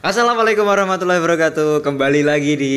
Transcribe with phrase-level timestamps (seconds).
[0.00, 1.84] Assalamualaikum warahmatullahi wabarakatuh.
[1.84, 2.76] Kembali lagi di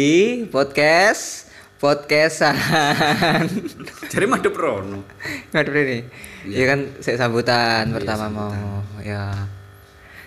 [0.52, 1.48] podcast
[1.80, 3.48] podcastan.
[4.12, 5.08] Jadi madep rono.
[5.56, 6.04] Ngatur ini.
[6.52, 9.48] Ya kan saya sambutan pertama mau ya.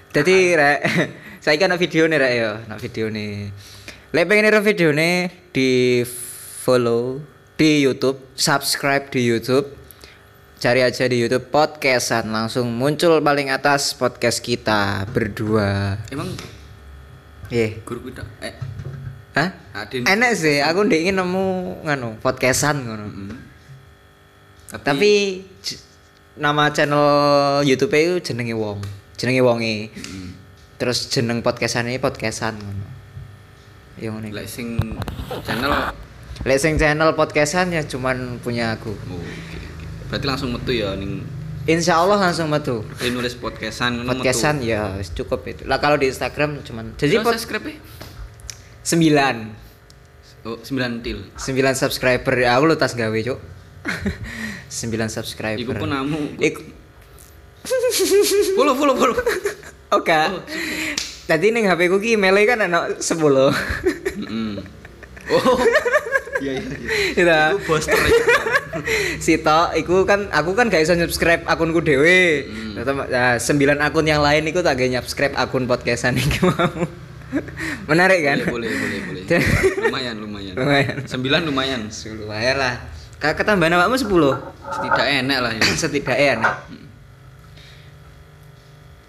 [0.08, 0.80] Jadi rek
[1.44, 3.52] saya kan video nih rek ya, nak video nih.
[4.16, 6.00] Lek pengen nonton video nih di
[6.64, 7.20] follow
[7.60, 9.68] di YouTube, subscribe di YouTube.
[10.56, 16.00] Cari aja di YouTube podcastan langsung muncul paling atas podcast kita berdua.
[16.08, 16.55] Emang
[17.46, 17.78] Iya.
[17.86, 18.54] guru kita eh
[19.36, 19.52] Hah?
[19.76, 20.08] Adin.
[20.08, 21.44] Enak sih, aku ndek ingin nemu
[21.84, 23.04] nganu podcastan ngono.
[23.04, 23.36] Mm.
[24.80, 25.76] Tapi j-
[26.40, 27.04] nama channel
[27.60, 28.80] YouTube itu jenenge Wong.
[29.20, 29.92] Jenenge Wonge.
[29.92, 30.32] Mm.
[30.80, 32.88] Terus jeneng podcastan ini podcastan ngono.
[34.00, 34.32] Ya ngono.
[34.32, 34.80] lek sing
[35.44, 35.92] channel
[36.40, 38.96] Lek sing channel podcastan ya cuman punya aku.
[38.96, 39.58] oh, oke oke.
[40.08, 41.20] Berarti langsung metu ya ning
[41.66, 42.86] Insya Allah langsung metu.
[43.02, 45.66] dia nulis podcastan Podcastan ya cukup itu.
[45.66, 47.74] Lah kalau di Instagram cuman Jadi pot subscribe?
[48.86, 49.66] 9
[50.46, 51.26] Oh, 9 til.
[51.34, 53.38] 9 subscriber ya aku lu tas gawe, Cuk.
[54.70, 55.58] 9 subscriber.
[55.58, 56.38] Iku pun namu.
[56.38, 56.62] Iku
[58.54, 59.18] Follow follow follow.
[59.90, 60.14] Oke.
[61.26, 62.14] Tadi ning HP ku ki
[62.46, 63.02] kan ana 10.
[64.22, 64.54] Mm.
[65.26, 65.58] Oh.
[66.40, 66.76] Iya iya
[67.16, 67.40] iya.
[67.56, 68.10] Iku poster ya.
[69.24, 72.44] Sito, iku kan aku kan gak iso subscribe akunku dhewe.
[72.76, 76.84] Nah, 9 akun yang lain iku tak gawe subscribe akun podcastan iki mau.
[77.88, 78.38] Menarik kan?
[78.46, 79.22] Boleh boleh boleh.
[79.24, 79.42] boleh.
[79.88, 80.54] lumayan lumayan.
[80.54, 80.96] Lumayan.
[81.08, 81.80] 9 lumayan.
[81.90, 82.74] Lumayan lah.
[83.16, 84.12] Ketambahan awakmu 10.
[84.84, 85.62] Tidak enak lah ya.
[85.72, 86.54] Setidaknya nih.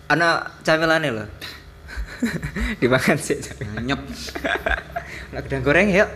[0.07, 1.27] Anak camilannya loh.
[2.81, 3.37] Dimakan sih.
[3.83, 3.99] Nyep.
[5.35, 6.09] Anak gedang goreng yuk.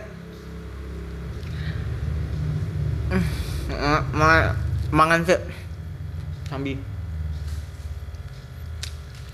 [3.12, 3.24] Mm,
[3.70, 4.54] ma- ma-
[4.88, 5.36] mangan sih.
[6.48, 6.80] Sambil.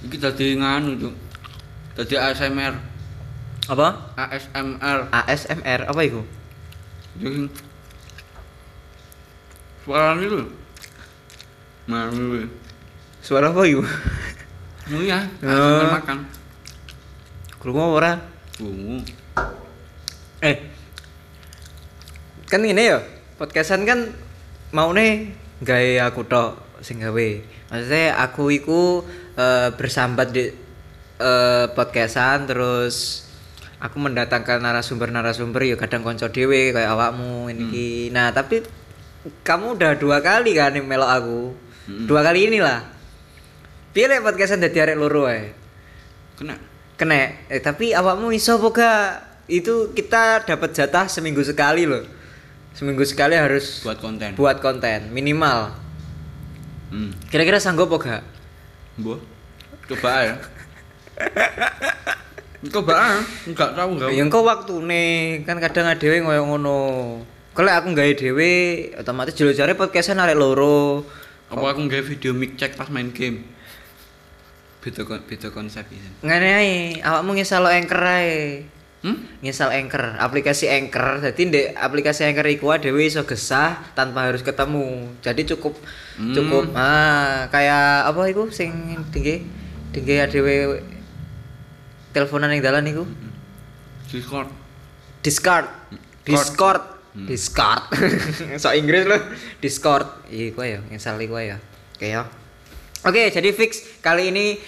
[0.03, 1.15] Iki dadi nganu, Cuk.
[1.95, 2.75] Dadi ASMR.
[3.69, 3.89] Apa?
[4.17, 4.99] ASMR.
[5.11, 6.23] ASMR apa itu?
[7.19, 7.51] Jadi
[9.83, 10.41] suara itu.
[11.87, 12.47] Mami.
[13.21, 13.83] Suara apa itu?
[14.89, 15.53] Oh ya, Oh.
[15.53, 16.19] ASMR makan.
[17.61, 18.17] Krungu ora?
[18.57, 18.97] Oh.
[20.41, 20.57] Eh.
[22.49, 22.97] Kan ini ya,
[23.39, 24.11] podcastan kan
[24.75, 25.31] mau nih
[25.63, 27.29] gawe aku tok sing gawe.
[27.71, 29.07] Maksudnya aku iku
[29.39, 30.51] eh, bersambat di
[31.23, 33.25] eh, podcastan terus
[33.79, 37.91] aku mendatangkan narasumber-narasumber ya kadang konco dhewe kayak awakmu ini ki.
[38.11, 38.67] Nah, tapi
[39.47, 41.41] kamu udah dua kali kan nih melok aku.
[41.87, 42.05] Mm.
[42.11, 42.83] Dua kali inilah.
[43.95, 45.55] Piye lek podcastan dadi arek loro ae?
[46.35, 46.55] Kena.
[46.99, 49.03] kena eh, tapi awakmu iso apa gak
[49.47, 52.18] itu kita dapat jatah seminggu sekali loh
[52.73, 54.31] seminggu sekali harus Buat konten.
[54.35, 55.73] buat konten minimal
[56.89, 57.13] Hmm.
[57.29, 58.23] kira-kira sanggup apa gak
[58.97, 59.21] Bu.
[59.87, 60.35] Coba ya.
[62.69, 64.09] Coba ah, enggak tahu enggak.
[64.11, 65.11] ya engkau waktu nih
[65.45, 66.79] kan kadang ada dewe ngoyo ngono
[67.53, 68.53] kalau aku nggak dewe
[68.95, 71.07] otomatis jero jare podcastnya narik loro
[71.47, 73.47] Apa aku nggak video mic check pas main game?
[74.79, 76.09] Beda kon beda konsep ini.
[76.21, 78.65] ngene ae awakmu ngisal anchor ae
[78.99, 79.15] Hmm?
[79.39, 81.23] ngisal anchor aplikasi anchor.
[81.23, 85.15] Jadi ndek aplikasi anchor iku dhewe iso gesah tanpa harus ketemu.
[85.23, 85.79] Jadi cukup
[86.19, 86.35] Hmm.
[86.35, 88.75] cukup ah kayak apa iku sing
[89.15, 89.47] tinggi
[89.95, 90.83] tinggi dhewe
[92.11, 93.07] teleponan yang dalan iku?
[94.11, 94.51] Discord.
[95.23, 95.67] discord.
[96.27, 96.83] Discord.
[97.15, 97.83] Discord.
[98.63, 99.23] So Inggris loh
[99.59, 100.07] discord.
[100.27, 101.63] Iku ya ngisal iku ya
[101.95, 102.27] oke ya
[103.07, 103.79] oke jadi fix.
[104.03, 104.59] Kali ini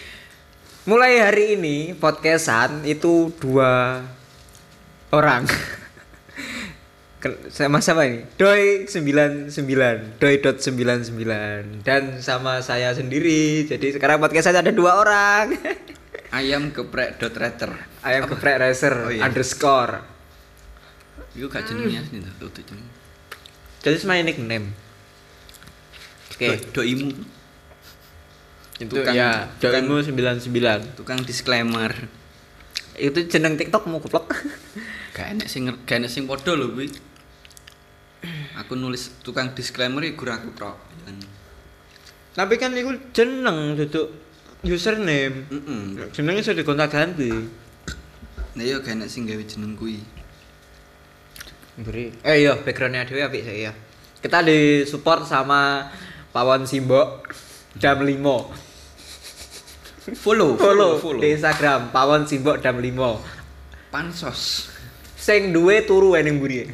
[0.86, 4.02] mulai hari ini podcastan itu dua
[5.10, 5.44] orang.
[7.50, 8.24] Sama siapa ini?
[8.34, 9.52] Doi 99
[10.16, 13.68] doi dot 99 dan sama saya sendiri.
[13.68, 15.52] Jadi sekarang podcastan ada dua orang.
[16.32, 17.74] Ayam geprek dot rater.
[18.00, 19.26] ayam geprek racer Oh, iya.
[19.26, 20.00] underscore.
[21.30, 22.00] Iku gak jenengnya
[22.38, 22.86] tuh tuh jeneng.
[23.80, 24.70] jadi semuanya nickname.
[26.30, 26.46] Oke.
[26.70, 27.10] Do- Doimu.
[28.78, 29.50] itu Tukang- ya.
[29.58, 31.92] Doimu 99 Tukang disclaimer.
[32.94, 34.30] itu jeneng tiktokmu goblok
[35.20, 36.88] Gak enek sing gak enek sing padha lho kuwi.
[38.56, 40.76] Aku nulis tukang disclaimer iku aku tok.
[42.30, 44.08] Tapi kan itu jeneng duduk
[44.62, 46.12] username Heeh.
[46.12, 47.32] jenengnya sudah dikontak ganti
[48.52, 50.00] Nah yo gak enek sing gawe jeneng kuwi.
[51.80, 53.72] beri eh iya backgroundnya dewe apik sih ya
[54.20, 55.88] kita disupport sama
[56.28, 57.32] Pawon Simbok
[57.74, 58.20] jam 5
[60.12, 61.20] Follow, follow, follow.
[61.24, 62.94] di Instagram Pawon Simbok jam 5
[63.90, 64.69] Pansos.
[65.20, 66.72] Sing duwe turu ening mburi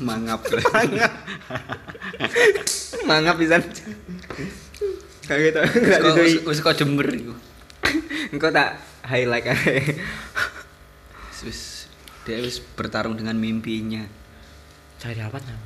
[0.00, 0.40] Mangap.
[3.08, 3.60] mangap pisan
[5.28, 7.34] kayak gitu nggak Wis didoi wis kok jember iku.
[8.34, 9.80] Engko tak highlight ae.
[11.44, 11.86] Wis
[12.24, 14.06] dia wis bertarung dengan mimpinya.
[14.98, 15.58] Cari apa nah?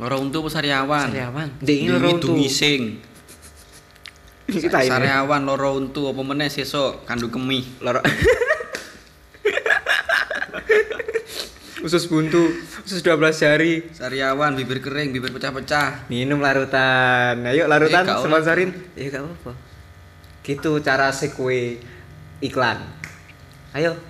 [0.00, 1.08] Loro untu apa sariawan?
[1.12, 1.48] Sariawan.
[1.62, 2.34] Ndek ini loro untu.
[2.34, 2.98] ini.
[4.64, 7.64] Sariawan loro untu apa meneh sesuk kandung kemih.
[7.84, 8.00] Loro.
[11.86, 12.48] usus buntu,
[12.86, 13.84] usus 12 jari.
[13.92, 16.08] Sariawan bibir kering, bibir pecah-pecah.
[16.08, 17.44] Minum larutan.
[17.44, 18.70] Ayo larutan Eh, sponsorin.
[18.96, 19.52] Ya gak apa-apa.
[20.40, 21.76] Gitu cara sekue
[22.40, 22.80] iklan.
[23.76, 24.00] Ayo.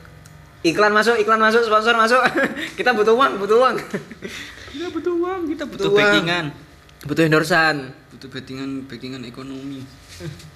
[0.64, 2.22] Iklan masuk, iklan masuk, sponsor masuk.
[2.78, 3.76] Kita butuh uang, butuh uang.
[4.72, 5.98] Kita butuh uang, kita butuh, uang.
[6.02, 6.46] backingan.
[7.04, 7.92] Butuh endorsan.
[8.10, 9.84] Butuh backingan, backingan ekonomi.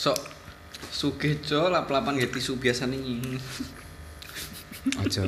[0.00, 0.29] Sok
[0.90, 3.38] sugih jo lap-lapan nggih tisu biasa nih.
[4.96, 5.22] Aja.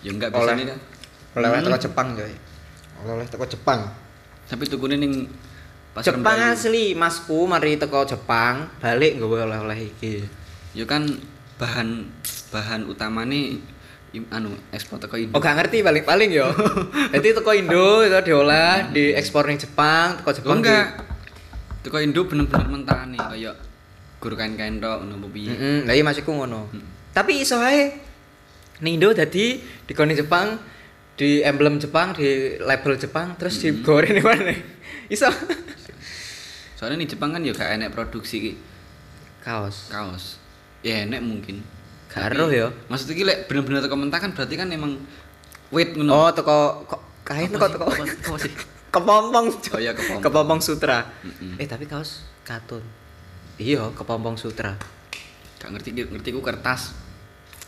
[0.00, 0.54] Ya enggak bisa Oleh.
[0.54, 0.78] nih kan.
[1.34, 1.68] Oleh-oleh Hmm.
[1.68, 2.32] teko Jepang, coy.
[2.98, 3.80] Oleh-oleh teko Jepang.
[4.46, 5.26] Tapi tukune ning
[5.90, 6.52] Pasar Jepang Melayu.
[6.52, 10.22] asli, masku mari teko Jepang, balik nggawa oleh-oleh iki.
[10.72, 11.08] Ya kan
[11.56, 12.04] bahan
[12.46, 13.58] bahan utamane
[14.12, 15.32] im- anu ekspor teko Indo.
[15.32, 16.52] Oh gak ngerti paling-paling yo.
[17.12, 20.86] Jadi teko Indo itu diolah, diekspor ning Jepang, teko Oh, Jepang di- enggak.
[21.80, 23.56] Teko Indo bener-bener mentah nih kayak
[24.26, 25.54] gur kain-kain tok ngono apa piye.
[25.54, 26.66] Heeh, lah iya maksudku ngono.
[27.14, 27.94] Tapi iso ae
[28.82, 30.58] ning Indo dadi Jepang,
[31.14, 34.50] di emblem Jepang, di label Jepang, terus digoreng di mana?
[35.06, 35.30] Iso.
[36.74, 38.52] Soalnya nih Jepang kan ya gak enek produksi ki
[39.46, 39.86] Kaos.
[39.94, 40.42] kaos.
[40.82, 41.62] Ya enek mungkin.
[42.10, 42.74] Eruh ya.
[42.90, 44.98] Maksudnya ki lek bener-bener teko mentah kan berarti kan emang
[45.70, 46.10] weight ngono.
[46.10, 47.72] Oh, teko kok kain kok sih?
[47.78, 48.52] teko Apa, sih?
[48.90, 49.46] kepompong.
[49.72, 50.20] Oh iya, kepompong.
[50.26, 51.06] Kepompong sutra.
[51.22, 51.62] Mm-mm.
[51.62, 52.82] Eh tapi kaos katun.
[53.56, 54.76] Iya, kepompong sutra.
[55.56, 56.92] Gak ngerti ngerti ku kertas.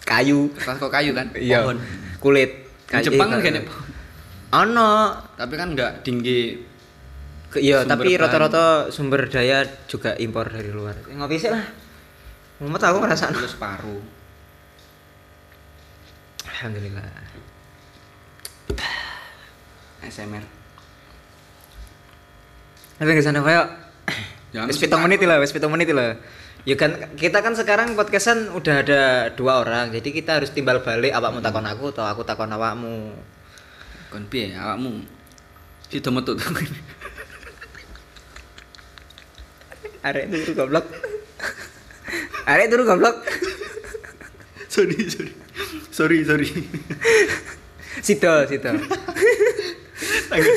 [0.05, 0.53] Kayu.
[0.53, 1.33] Kertas kok kayu kan?
[1.33, 1.65] Iya.
[1.65, 1.79] Pohon.
[2.21, 2.69] Kulit.
[2.85, 3.65] Kayu- Jepang kan gak.
[4.65, 4.93] Ono.
[5.37, 6.57] Tapi kan enggak tinggi
[7.49, 11.01] Ke- Iya, tapi rata-rata sumber daya juga impor dari luar.
[11.09, 11.65] Ngopi sih lah.
[12.61, 13.33] Mumet aku ngerasa.
[13.33, 13.97] terus paru.
[16.45, 17.09] Alhamdulillah.
[20.05, 20.45] SMR.
[22.99, 23.65] Tapi ke sana koyo
[24.49, 26.17] Ya, wis pitung menit lah, wis pitung menit lah.
[26.65, 29.03] Ya kan kita kan sekarang podcastan udah ada
[29.37, 33.13] dua orang, jadi kita harus timbal balik awakmu takon aku atau aku takon awakmu.
[34.09, 35.05] Kon piye awakmu?
[35.89, 36.49] Sido metu tuh.
[40.09, 40.87] Arek turu goblok.
[42.49, 43.17] Arek turu goblok.
[44.73, 45.33] sorry, sorry.
[45.93, 46.49] Sorry, sorry.
[48.01, 48.73] Sido, sido.
[50.29, 50.53] tanggal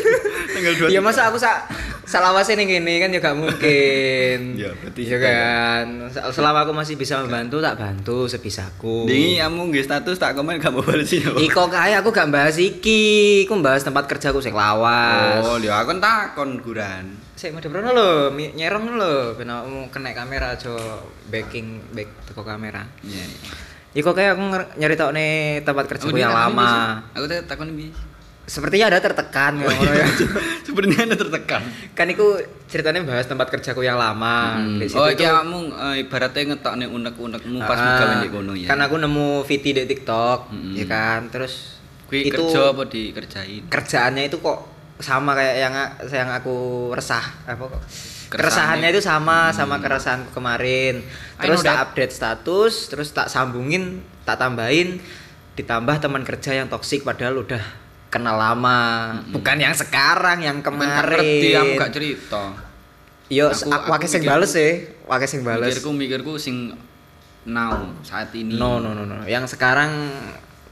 [0.53, 0.95] tanggal 2.
[0.95, 1.71] Ya masa aku sak
[2.11, 4.39] salawase ning kene kan juga mungkin.
[4.61, 5.23] Ya, berarti ya sido ya.
[5.23, 5.85] kan.
[6.11, 9.07] Se- Selama aku masih bisa membantu tak bantu sebisaku.
[9.07, 11.31] Dingi kamu nggih status tak komen gak mau bales ya.
[11.31, 15.41] Iko kae aku gak bahas iki, aku bahas tempat kerjaku sing lawas.
[15.41, 17.15] Oh, ya aku takon guran.
[17.33, 18.99] Sik madheprono lho, mi- nyerong
[19.33, 20.75] ben awakmu kena kamera aja
[21.31, 22.83] backing back teko kamera.
[23.01, 23.23] Iya.
[23.23, 23.51] iya.
[23.91, 25.25] Iko kae aku nger- nyeritokne
[25.63, 27.01] tempat kerjaku dia yang lama.
[27.07, 27.17] bisa.
[27.17, 27.89] Aku tak takon piye?
[28.51, 30.03] Sepertinya ada tertekan ngono ya.
[30.67, 31.61] Sebenarnya ada tertekan.
[31.91, 34.59] kan iku ceritanya bahas tempat kerjaku yang lama.
[34.75, 38.51] Di situ Oh, iki tuh- kamu eh, ibaratnya ngetokne unek-unekmu pas Ah, gawe ndek kono
[38.53, 38.67] ya.
[38.67, 40.75] Kan aku nemu Viti di TikTok, Mm-mm.
[40.75, 41.31] ya kan.
[41.31, 43.61] Terus Kuwi itu kerja apa dikerjain?
[43.65, 44.59] kerjaannya itu kok
[44.99, 45.73] sama kayak yang
[46.05, 46.55] yang aku
[46.91, 47.81] resah apa kok
[48.29, 48.91] Keresahannya.
[48.91, 51.01] itu sama sama keresahanku kemarin
[51.35, 54.99] terus tak update status terus tak sambungin tak tambahin
[55.53, 57.63] ditambah teman kerja yang toksik padahal udah
[58.11, 58.77] kenal lama
[59.31, 62.43] bukan yang sekarang yang kemarin ngerti kamu gak cerita.
[63.25, 66.75] yo Aku- aku aku sing bales sih akeh sing bales Mikirku mikirku sing
[67.43, 68.53] now saat ini.
[68.53, 70.11] no no no no yang sekarang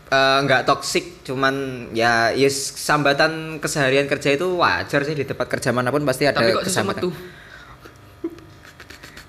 [0.05, 1.55] eh, nggak toksik cuman
[1.91, 6.37] ya yes sambatan keseharian kerja itu wajar sih di tempat kerja mana pun pasti ada
[6.37, 7.09] Tapi kok kesambatan metu?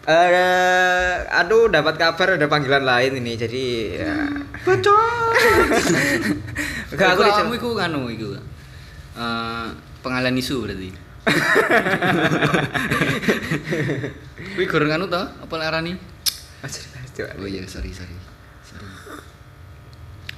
[0.03, 3.65] Eh, aduh dapat kabar ada panggilan lain ini jadi
[3.95, 4.15] ya.
[4.65, 5.31] Bocor.
[7.01, 8.29] Enggak aku awakmu iku nganu iku.
[9.17, 9.67] Eh
[10.05, 10.93] pengalian isu berarti.
[14.57, 15.21] Kuwi goreng anu to?
[15.21, 15.97] Apa larani?
[17.17, 17.33] Coba.
[17.41, 18.17] Oh iya, sorry, sorry.
[18.65, 18.87] Sorry.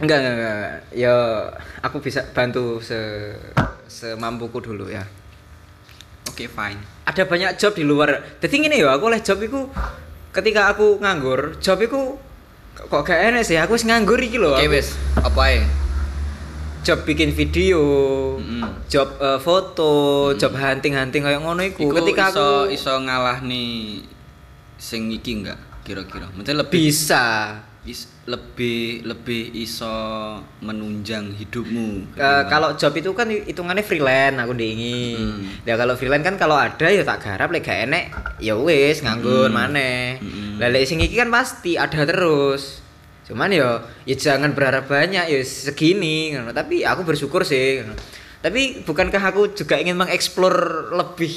[0.02, 0.58] enggak enggak enggak
[0.98, 1.14] ya
[1.78, 2.98] aku bisa bantu se
[3.86, 5.04] semampuku dulu ya
[6.26, 6.80] Oke, fine.
[7.06, 9.70] ada banyak job di luar jadi gini ya aku oleh job itu
[10.32, 12.18] ketika aku nganggur job itu
[12.74, 14.74] kok gak enak sih aku wis nganggur iki loh Oke, aku.
[14.74, 14.96] wes.
[15.22, 15.60] Apa ae?
[16.82, 17.80] Job bikin video
[18.36, 18.62] Mm-mm.
[18.86, 19.92] job eh, foto
[20.34, 24.02] job hunting-hunting kayak ngono iku Iku ketika iso aku iso ngalah nih
[24.76, 26.26] sing iki enggak kira-kira.
[26.30, 27.24] Maksudnya lebih bisa
[27.82, 29.90] is, lebih lebih iso
[30.58, 32.14] menunjang hidupmu.
[32.14, 35.14] Eh, kalau job itu kan hitungannya freelance aku diingi.
[35.14, 35.42] Hmm.
[35.62, 38.04] Ya kalau freelance kan kalau ada ya tak garap lek gak enek
[38.38, 39.54] ya wis nganggur Hmm.
[39.54, 40.18] maneh.
[40.18, 40.58] Hmm.
[40.58, 42.81] Lah lek sing iki kan pasti ada terus.
[43.22, 46.34] Cuman ya ya jangan berharap banyak ya segini.
[46.34, 47.82] Tapi aku bersyukur sih.
[48.42, 51.30] Tapi bukankah aku juga ingin mengeksplor lebih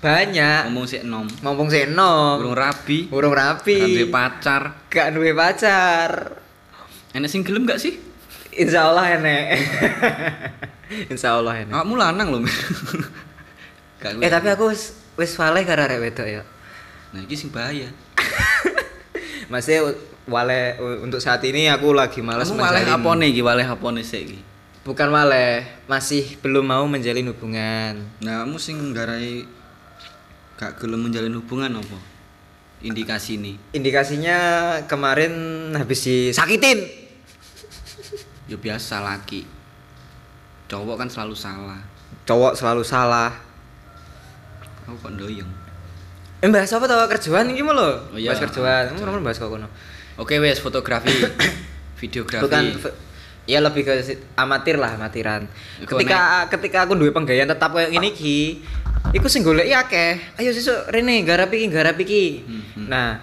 [0.00, 0.72] banyak?
[0.72, 1.28] ngomong sih enom.
[1.44, 2.40] Mumpung sih enom.
[2.40, 3.76] Burung rabi, Burung rapi.
[3.76, 4.88] duwe pacar.
[4.88, 6.40] Gak duwe pacar.
[7.12, 8.00] Enek sing gelem gak sih?
[8.56, 9.44] Insya Allah enek.
[11.12, 11.76] Insya Allah enek.
[11.76, 12.28] Awakmu lanang.
[14.00, 15.68] Gak Eh tapi aku wis wis arek
[16.00, 16.42] wedok ya.
[17.12, 17.88] Nah, iki sing bahaya.
[19.52, 19.92] Maksudnya
[20.26, 22.98] wale untuk saat ini aku lagi malas Kamu waleh menjalin.
[22.98, 23.40] apone iki?
[23.40, 24.40] Waleh apone sik iki?
[24.82, 28.06] Bukan wale, masih belum mau menjalin hubungan.
[28.22, 29.42] Nah, kamu sing nggarai
[30.54, 31.98] gak gelem menjalin hubungan apa?
[32.80, 33.58] Indikasi ini.
[33.72, 34.38] Indikasinya
[34.86, 35.32] kemarin
[35.74, 36.78] habis disakitin.
[38.46, 39.42] Ya biasa laki.
[40.70, 41.82] Cowok kan selalu salah.
[42.22, 43.34] Cowok selalu salah.
[44.86, 45.50] Aku kok ndoyong.
[46.38, 48.06] Eh bahas apa tau kerjaan ini mau lo?
[48.06, 48.30] Oh iya.
[48.30, 49.66] Bahas kerjaan, kamu nomor bahas kok kono.
[50.16, 51.12] Oke wes fotografi,
[52.00, 52.44] videografi.
[52.48, 52.64] Bukan
[53.46, 53.92] ya lebih ke
[54.34, 55.44] amatir lah, amatiran.
[55.84, 58.64] Iku Ketika ketika aku duwe penggayaan tetap kayak ngene iki,
[59.12, 60.16] iku sing goleki akeh.
[60.40, 62.42] Ayo sesuk Rene garap iki, garap iki.
[62.48, 63.20] Hmm, Nah,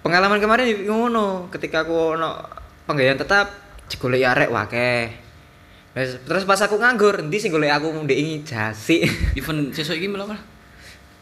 [0.00, 2.40] pengalaman kemarin iki ngono, ketika aku ono
[2.88, 3.52] penggayaan tetap
[3.92, 5.02] digoleki arek wakeh.
[5.90, 9.04] Terus, terus pas aku nganggur, endi sing golek aku ndek ini jasi.
[9.38, 10.24] Event sesuk iki melo?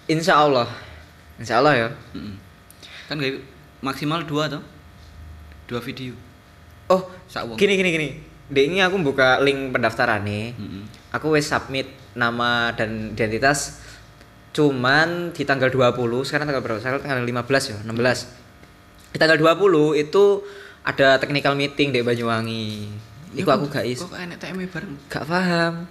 [0.07, 0.69] Insya Allah.
[1.43, 1.89] Insya Allah ya.
[2.15, 2.37] Mm-mm.
[3.11, 3.33] Kan gawe
[3.83, 4.63] maksimal dua toh?
[5.69, 6.17] Dua video.
[6.89, 7.05] Oh,
[7.55, 8.09] gini gini gini.
[8.49, 10.57] Dek ini aku buka link pendaftaran nih.
[10.57, 10.89] Mm-mm.
[11.13, 11.85] Aku wes submit
[12.15, 13.85] nama dan identitas
[14.51, 15.93] cuman di tanggal 20,
[16.25, 16.81] sekarang tanggal berapa?
[16.81, 19.13] Sekarang tanggal 15 ya, 16.
[19.13, 20.25] Di tanggal 20 itu
[20.83, 22.67] ada technical meeting di Banyuwangi.
[23.37, 24.97] Iku aku gak is, Kok enek TME bareng?
[25.07, 25.85] gak paham.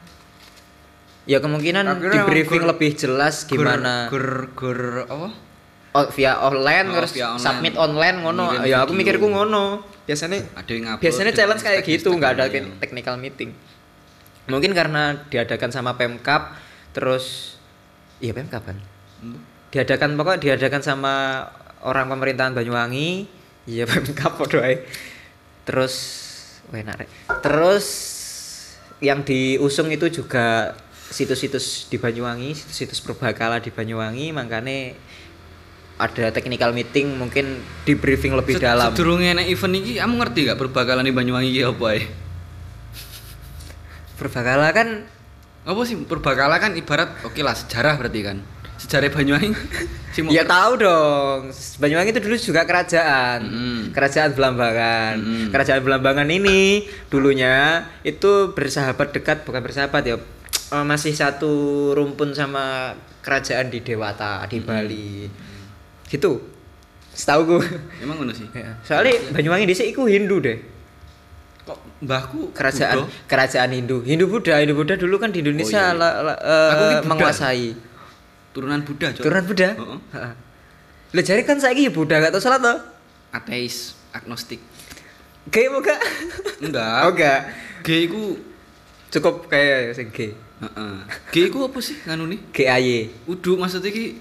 [1.24, 5.30] Ya kemungkinan di briefing gur- lebih jelas gimana Gur gur apa?
[5.98, 7.42] Oh, via online Oh, terus via online.
[7.42, 8.44] submit online ngono.
[8.54, 9.00] Ngirim Ya aku video.
[9.02, 9.64] mikirku ngono.
[10.06, 11.02] Biasanya Ada yang upload.
[11.02, 12.62] biasanya challenge kayak gitu nggak ada ya.
[12.78, 13.52] technical meeting
[14.48, 16.56] mungkin karena diadakan sama pemkap
[16.92, 17.58] terus
[18.18, 18.80] iya pemkap kan
[19.18, 19.42] Hmm.
[19.68, 21.14] diadakan pokoknya diadakan sama
[21.82, 23.28] orang pemerintahan Banyuwangi
[23.66, 24.88] iya pemkap podo ae
[25.64, 25.96] terus
[26.70, 27.10] enak rek.
[27.42, 27.86] terus
[29.00, 30.72] yang diusung itu juga
[31.06, 34.96] situs-situs di Banyuwangi situs-situs perbakala di Banyuwangi makanya
[35.98, 40.40] ada technical meeting mungkin di briefing lebih Sed- dalam Sedurunge enek event iki, kamu ngerti
[40.46, 42.02] gak perbakalan di Banyuwangi iki apa ae?
[44.18, 45.06] perbakala kan
[45.68, 48.40] Apa sih perbakala kan ibarat oke lah sejarah berarti kan.
[48.80, 49.52] Sejarah Banyuwangi
[50.16, 51.52] si Ya tahu dong.
[51.52, 53.44] Banyuwangi itu dulu juga kerajaan.
[53.44, 53.82] Mm.
[53.92, 55.20] Kerajaan Belambangan.
[55.20, 55.48] Mm.
[55.52, 60.16] Kerajaan Belambangan ini dulunya itu bersahabat dekat bukan bersahabat ya.
[60.68, 65.28] masih satu rumpun sama kerajaan di Dewata di Bali.
[66.08, 66.32] Gitu.
[67.12, 67.62] Setahu gue.
[68.00, 68.46] Emang ngono sih.
[68.52, 70.58] Ya, Soalnya Banyuwangi dhisik iku Hindu deh.
[71.64, 73.26] Kok mbahku Kerajaan Buddha?
[73.26, 74.00] kerajaan Hindu.
[74.02, 76.00] Hindu Buddha, Hindu Buddha dulu kan di Indonesia Oh, iya, iya.
[76.00, 77.10] la- la- Aku Buddha.
[77.10, 77.68] menguasai.
[78.54, 79.22] turunan Buddha, Cok.
[79.22, 79.70] Turunan Buddha?
[79.76, 80.34] Heeh.
[81.10, 82.78] Lah jare kan saiki ya Buddha gak tau salat toh?
[83.30, 84.58] Ateis, agnostik.
[85.46, 85.94] G buka?
[86.60, 87.00] Enggak.
[87.04, 87.40] Oh enggak.
[87.82, 88.36] G iku
[89.08, 90.34] Cukup kayak sing G.
[90.34, 90.96] heeh.
[91.30, 92.40] G iku apa sih nganu nih?
[92.50, 93.08] G A Y.
[93.24, 94.20] Udu maksudnya ki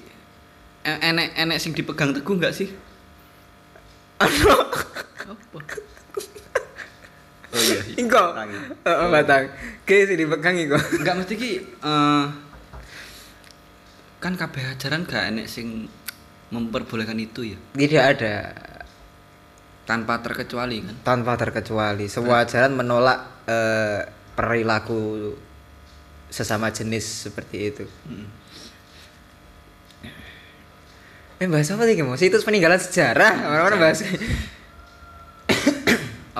[0.87, 2.71] enek enek sing dipegang teguh enggak sih?
[4.23, 4.55] Apa?
[7.57, 7.81] Oh iya.
[7.81, 8.01] iya.
[8.05, 8.25] Ingko.
[8.37, 8.61] Batang ya.
[8.85, 9.45] Heeh, batang.
[9.83, 10.77] G sing dipegang iku.
[11.01, 12.25] Enggak mesti ki eh,
[14.17, 15.87] kan kabeh ajaran gak enek sing
[16.51, 18.35] memperbolehkan itu ya Tidak ada
[19.87, 20.95] tanpa terkecuali kan.
[21.03, 22.07] tanpa terkecuali.
[22.11, 24.03] Semua ajaran menolak eh,
[24.35, 25.33] perilaku
[26.31, 27.85] sesama jenis seperti itu.
[28.07, 28.27] Mm.
[31.37, 32.17] Eh bahas apa lagi mau?
[32.17, 33.37] Situs peninggalan sejarah.
[33.37, 34.01] Mana-mana bahas.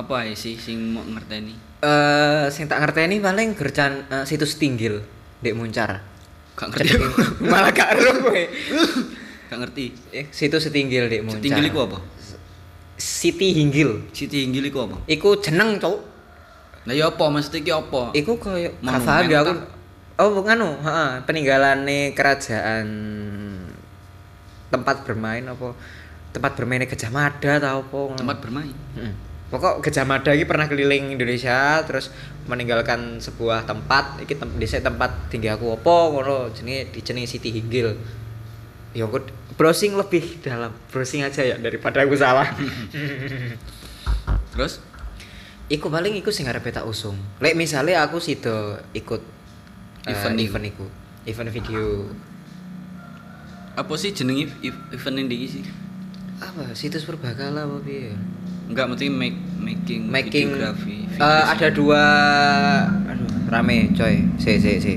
[0.01, 1.53] Apa ya sih sing mau ngerteni?
[1.85, 5.05] Eh, sing tak ngerteni paling gercan eh, situs tinggil
[5.45, 6.01] Dek Muncar.
[6.57, 6.97] Gak ngerti.
[7.53, 8.43] Malah gak ero kowe.
[9.53, 9.93] Gak ngerti.
[10.17, 11.45] Eh, situs setinggil Dek Muncar.
[11.45, 12.01] Tinggal iku apa?
[12.97, 14.09] Siti Hinggil.
[14.17, 14.97] Siti Hinggil iku apa?
[15.05, 16.01] Iku jeneng, Cuk.
[16.89, 18.17] Lah ya apa mesti ki apa?
[18.17, 19.53] Iku koyo Monumen gak paham ya aku.
[20.17, 22.89] Oh, bukan anu, heeh, peninggalane kerajaan
[24.73, 25.75] tempat bermain apa
[26.37, 28.01] tempat bermainnya Gajah Mada atau apa.
[28.21, 28.77] Tempat bermain.
[28.93, 29.15] Mm.
[29.49, 32.13] Pokok Gajah Mada ini pernah keliling Indonesia terus
[32.45, 37.97] meninggalkan sebuah tempat iki tem dhisik tempat tinggi aku apa ngono jenenge dijenengi Siti Hinggil.
[38.93, 39.25] Ya aku
[39.57, 42.49] browsing lebih dalam, browsing aja ya daripada aku salah.
[44.53, 44.81] Terus
[45.67, 47.19] Iku paling iku sing arepe tak usung.
[47.43, 49.19] Lek misale aku sido ikut
[50.07, 50.47] eh, Event iku.
[50.47, 50.87] event iku.
[51.27, 52.07] Event video
[53.77, 55.65] apa sih jenenge ev- event ini sih?
[56.37, 58.13] apa situs perbakala apa piye?
[58.67, 60.97] Enggak mesti make making Making videografi.
[61.07, 62.03] eh, video ada dua
[63.07, 64.27] aduh rame coy.
[64.37, 64.95] Si si si.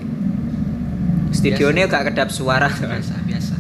[1.29, 2.65] Studionya gak kedap suara.
[2.67, 3.55] biasa biasa.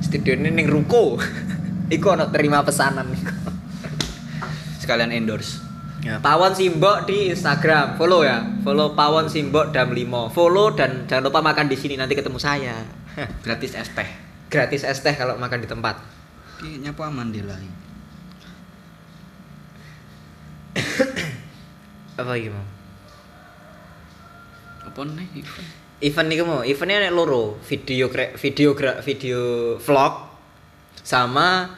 [0.00, 1.20] Studionya ning ruko.
[1.94, 3.06] iku ono terima pesanan.
[4.78, 5.60] Sekalian endorse.
[5.98, 8.40] Ya, Pawon Simbok di Instagram, follow ya.
[8.62, 10.30] Follow Pawon Simbok Dam 5.
[10.30, 12.86] Follow dan jangan lupa makan di sini nanti ketemu saya.
[13.42, 14.06] Gratis es teh.
[14.48, 16.00] Gratis es teh kalau makan di tempat.
[16.58, 17.72] Aman di lain.
[22.18, 22.64] Apa mau?
[24.88, 25.68] Apa nih event?
[25.98, 29.40] Event iku mau, eventnya nek loro, video kre, video gra, video
[29.76, 30.14] vlog
[31.02, 31.76] sama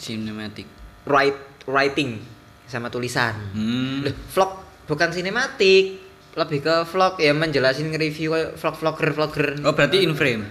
[0.00, 0.64] Cinematic.
[1.04, 2.16] write writing
[2.64, 3.36] sama tulisan.
[3.52, 4.06] Hmm.
[4.06, 4.50] Loh, vlog
[4.88, 6.00] bukan sinematik,
[6.38, 9.46] lebih ke vlog ya menjelasin nge-review kayak vlog-vlogger vlogger.
[9.66, 10.46] Oh berarti in frame.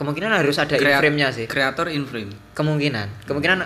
[0.00, 1.44] Kemungkinan harus ada in Kreat- frame-nya sih.
[1.44, 2.32] Kreator in frame.
[2.56, 3.58] kemungkinan kemungkinan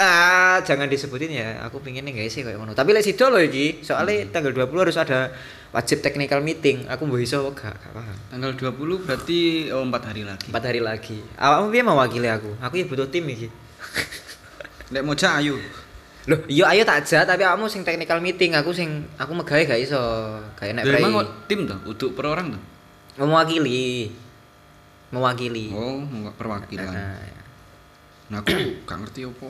[0.00, 1.60] ah jangan disebutin ya.
[1.68, 2.72] Aku pinginnya nggak sih kayak ngono.
[2.72, 5.28] Tapi lek sido loh iki soalnya tanggal 20 harus ada
[5.76, 6.88] wajib technical meeting.
[6.88, 8.16] Aku mau iso gak gak paham.
[8.32, 10.48] Tanggal 20 berarti oh 4 hari lagi.
[10.48, 11.20] empat hari lagi.
[11.36, 12.50] Awakmu piye mewakili aku?
[12.56, 13.52] Aku ya butuh tim iki.
[14.88, 15.60] Lek moja ayo.
[16.22, 19.80] loh iya ayo tak aja tapi kamu sing technical meeting aku sing aku megawe gak
[19.84, 20.00] iso.
[20.56, 21.12] Kayak nek emang
[21.44, 22.62] tim tuh, untuk per orang tuh.
[23.12, 24.08] mewakili
[25.12, 25.70] mewakili.
[25.70, 26.02] Oh,
[26.34, 26.90] perwakilan.
[26.90, 27.20] Nah,
[28.32, 28.56] Nah, aku
[28.88, 29.48] gak ngerti apa.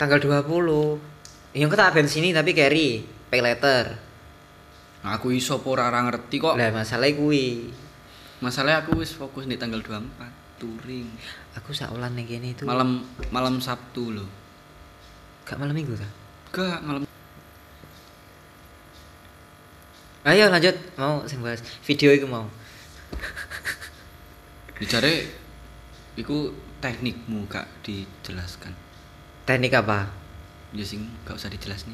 [0.00, 3.94] tanggal 20 yang kita bensini tapi carry pay letter.
[5.04, 6.56] Nah, aku iso ora ngerti kok.
[6.56, 7.68] lah masalah kuwi.
[8.40, 11.06] Masalahnya aku wis fokus di tanggal 24 touring.
[11.52, 14.26] aku saulan ning kene itu Malam malam Sabtu loh.
[15.44, 16.08] gak malam minggu ta?
[16.50, 17.02] Gak malam.
[20.22, 20.74] Ayo lanjut.
[20.96, 21.60] Mau sing bahas.
[21.82, 22.46] Video itu mau
[24.82, 25.22] dicari
[26.14, 26.50] iku
[26.82, 28.74] teknikmu gak dijelaskan.
[29.46, 30.10] teknik apa
[30.72, 31.92] Ya sing gak usah dijelasin.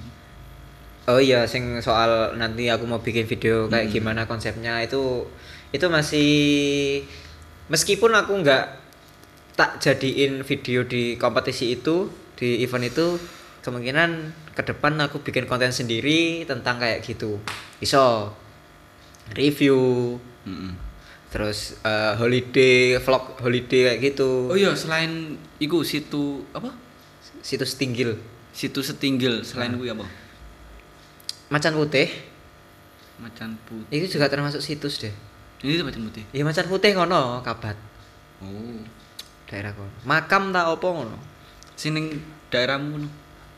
[1.04, 3.94] oh iya sing soal nanti aku mau bikin video kayak Hmm.
[3.94, 5.24] gimana konsepnya itu
[5.68, 6.30] itu masih
[7.68, 8.64] meskipun aku nggak
[9.52, 13.18] tak jadiin video di kompetisi itu di event itu
[13.60, 14.10] kemungkinan
[14.54, 17.36] ke depan aku bikin konten sendiri tentang kayak gitu
[17.80, 18.30] iso
[19.34, 19.76] review
[20.46, 20.87] Mm-mm.
[21.28, 26.72] Terus eh, holiday vlog holiday kayak gitu Oh iya, selain iku situ apa?
[27.38, 28.16] situs tinggil
[28.50, 29.76] Situ setinggil selain Ah.
[29.76, 30.06] kuwi apa?
[31.48, 32.08] macan putih
[33.18, 33.92] Macan putih.
[33.92, 35.12] itu juga termasuk situs deh
[35.58, 36.24] Ini tuh macan putih.
[36.30, 37.76] ya macan putih ngono kabat
[38.38, 38.78] Oh.
[39.44, 41.18] daerah kono makam tak opo ngono
[41.74, 42.14] Sini
[42.48, 43.08] daerahmu ngono.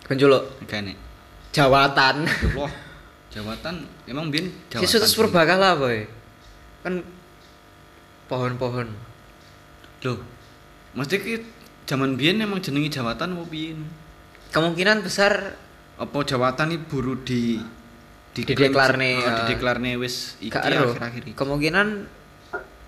[0.05, 0.97] Benjolok Gak nek.
[1.51, 2.73] jawatan Wah.
[3.31, 4.89] Jawatan emang si jawatan.
[4.89, 6.03] situs purbakala boy
[6.81, 6.99] kan
[8.31, 8.87] pohon-pohon
[10.01, 10.19] Loh.
[10.91, 11.35] Mesti ki
[11.85, 13.75] zaman biyen emang jenengi jawatan apa piye?
[14.49, 15.59] kemungkinan besar
[15.97, 17.59] Apa jawatan iki buru di
[18.31, 19.33] Dideklarne, Oh, ya.
[19.43, 21.35] dideklarne wis iki akhir-akhir iki.
[21.35, 22.07] kemungkinan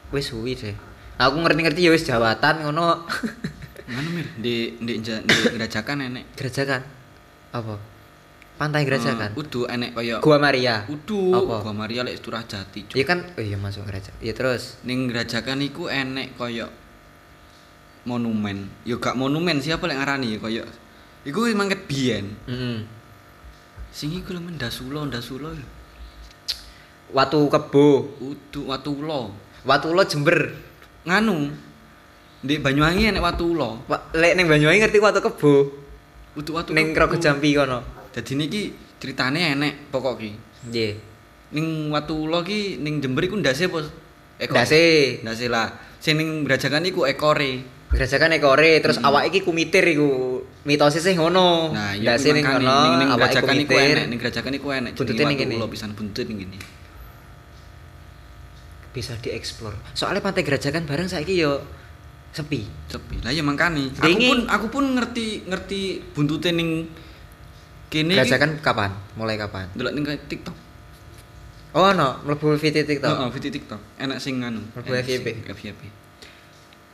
[0.08, 0.72] wis suwi deh
[1.18, 3.04] aku ngerti-ngerti ya wis jawatan ngono
[3.84, 6.24] Ngono mir di di ja- di gerajakan enek.
[6.32, 6.80] gerajakan
[7.50, 7.74] apa
[8.60, 11.66] pantai gerajakan Eh, Udu enek kaya gua Maria Udu, Apa?
[11.66, 12.86] gua Maria lek Turah Jati.
[12.94, 16.68] Iya kan oh iya masuk gerajakan iya terus Ning gerajakan iku enek kaya
[18.02, 18.66] monumen.
[18.82, 20.64] Ya gak monumen siapa lek ngarani ya kaya
[21.22, 22.34] iku mangket biyen.
[22.50, 22.82] Mm-mm.
[23.92, 25.52] Sing iku lho men Dasulo, Dasulo.
[25.52, 25.66] lho.
[27.12, 29.36] watu kebo Udu Watulo.
[29.68, 30.48] watu lo Jember
[31.04, 31.52] Nganu.
[32.42, 33.84] Di Banyuwangi enek Watulo.
[33.86, 35.52] Wa- lek ning Banyuwangi ngerti watu kebo
[36.34, 36.72] Udu Watu.
[36.72, 38.62] ning Rogo Jampi kono Dadi niki
[39.00, 40.30] ceritane enek pokok ki.
[40.68, 40.92] nggih
[41.52, 43.84] Ning Watulo ki ning Jember iku ndase apa?
[44.40, 44.54] Ekor.
[44.56, 44.82] Ndase.
[45.24, 45.68] Ndase lah.
[46.00, 47.82] Sing ning Brajakan iku ekore.
[47.92, 52.76] gerajakan ekore terus awak iki kumitir iku mitosnya sih ngono Nah, iya Ndase ning ngono
[52.96, 54.92] ning awake iku enek, ning Brajakan iku enek.
[54.96, 55.68] Jenenge ning kene.
[55.68, 56.58] Pisan buntut ning kene.
[58.92, 61.64] bisa dieksplor soalnya pantai gerajakan bareng saiki yo
[62.32, 63.20] sepi Sepi.
[63.20, 63.92] Lah ya mangkane.
[63.92, 65.80] Aku pun aku pun ngerti ngerti
[66.16, 66.88] buntute ning
[67.92, 70.56] kene iki gerajakan kapan mulai kapan delok ning TikTok.
[71.76, 73.80] oh no mlebu VT TikTok Heeh, video TikTok.
[73.96, 74.60] Enak sing nganu.
[74.72, 75.26] Mlebu FYP.
[75.46, 75.80] FYP.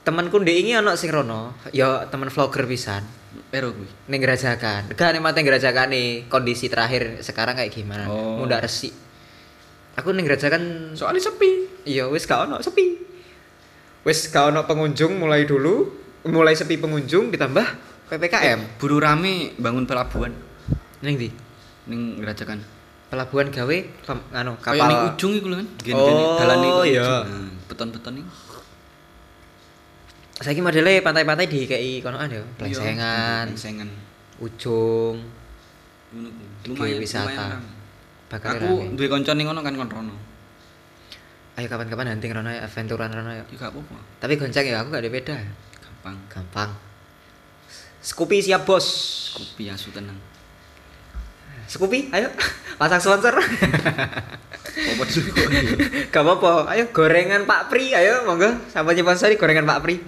[0.02, 3.04] temanku ndek iki ono sing rono ya temen vlogger pisan
[3.52, 3.87] Pero kuwi.
[4.08, 8.40] ning gerajakan gak ning pantai gerajakan nih kondisi terakhir sekarang kayak gimana Oh.
[8.40, 8.90] mundak resik
[9.94, 11.68] aku ning gerajakan Soalnya sepi.
[11.84, 13.04] iya wis gak ono sepi
[14.02, 15.92] wis gak ono pengunjung mulai dulu
[16.24, 17.66] mulai sepi pengunjung ditambah
[18.08, 20.32] PPKM Buru rame bangun pelabuhan.
[21.02, 21.28] Ning ndi?
[21.88, 22.58] ning Gerajakan.
[23.08, 24.88] Pelabuhan gawe pem, anu Kayak kapal.
[24.92, 25.68] ning ujung iku lho kan.
[25.96, 27.00] Oh, dalan iku iya.
[27.00, 27.24] ujung.
[27.24, 28.32] Nah, Beton-beton iki.
[30.38, 33.88] Saiki modele pantai-pantai dikei konoan ya, Plengsengan, Plengsengan.
[34.38, 35.16] ujung,
[36.14, 36.28] Ngono
[36.68, 37.58] Lumayan wisata.
[38.30, 40.14] bakal Aku duwe kanca ning ngono kan kon rono.
[41.58, 43.42] Ayo kapan-kapan hunting rono ya, adventuran rono ya.
[43.42, 43.98] Ya gak apa-apa.
[44.22, 45.37] Tapi gonceng ya, aku gak ada beda.
[45.82, 46.16] Gampang.
[46.30, 46.70] Gampang.
[47.98, 48.87] Scoopy siap bos.
[49.34, 50.14] Kopi asu tenang.
[51.68, 52.33] Scoopy, ayo
[52.81, 53.37] pasang sponsor.
[53.37, 55.09] Kok?
[56.09, 60.00] Gak apa-apa, ayo gorengan Pak Pri, ayo monggo sampai sponsori gorengan Pak Pri.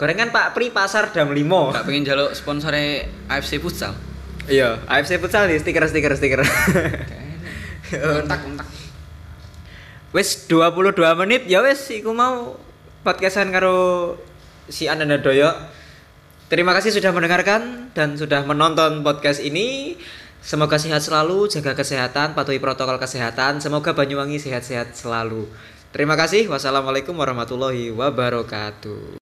[0.00, 1.68] Gorengan Pak Pri pasar Dam Limo.
[1.76, 3.92] Gak pengen jaluk sponsore AFC Futsal.
[4.48, 6.40] Iya, AFC futsal nih stiker stiker stiker.
[7.92, 8.68] Kontak kontak.
[10.16, 12.56] wis 22 menit ya wis iku mau
[13.04, 14.16] podcastan karo
[14.72, 15.52] si Ananda Doyo.
[16.48, 20.00] Terima kasih sudah mendengarkan dan sudah menonton podcast ini.
[20.48, 23.60] Semoga sehat selalu, jaga kesehatan, patuhi protokol kesehatan.
[23.60, 25.44] Semoga Banyuwangi sehat-sehat selalu.
[25.92, 26.48] Terima kasih.
[26.48, 29.12] Wassalamualaikum warahmatullahi wabarakatuh.